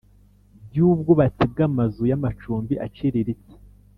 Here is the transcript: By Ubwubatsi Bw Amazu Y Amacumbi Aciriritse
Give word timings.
By 0.69 0.77
Ubwubatsi 0.87 1.43
Bw 1.51 1.57
Amazu 1.67 2.01
Y 2.11 2.13
Amacumbi 2.17 2.73
Aciriritse 2.85 3.55